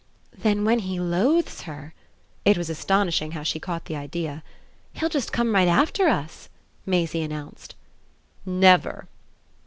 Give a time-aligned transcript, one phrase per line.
[0.35, 1.93] "Then when he loathes her"
[2.43, 4.41] it was astonishing how she caught the idea
[4.93, 6.49] "he'll just come right after us!"
[6.87, 7.75] Maisie announced.
[8.43, 9.07] "Never."